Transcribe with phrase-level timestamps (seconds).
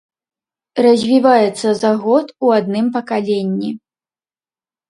[0.85, 3.69] Развіваецца за год у адным пакаленні.